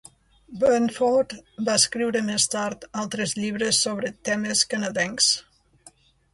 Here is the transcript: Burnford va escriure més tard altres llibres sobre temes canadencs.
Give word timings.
Burnford 0.61 1.35
va 1.67 1.75
escriure 1.81 2.23
més 2.31 2.49
tard 2.55 2.89
altres 3.03 3.37
llibres 3.43 3.85
sobre 3.89 4.13
temes 4.33 4.67
canadencs. 4.75 5.33